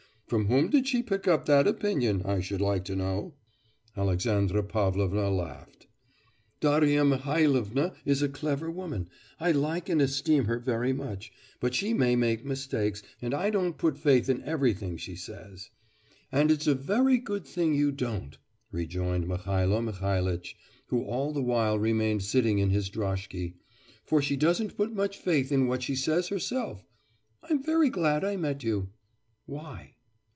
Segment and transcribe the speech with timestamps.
[0.31, 3.33] From whom did she pick up that opinion I should like to know?'
[3.97, 5.87] Alexandra Pavlovna laughed.
[6.61, 9.09] 'Darya Mihailovna is a clever woman,
[9.41, 13.77] I like and esteem her very much; but she may make mistakes, and I don't
[13.77, 15.69] put faith in everything she says.'
[16.31, 18.37] 'And it's a very good thing you don't,'
[18.71, 20.55] rejoined Mihailo Mihailitch,
[20.85, 23.55] who all the while remained sitting in his droshky,
[24.05, 26.85] 'for she doesn't put much faith in what she says herself.
[27.43, 28.91] I'm very glad I met you.'
[29.45, 29.95] 'Why?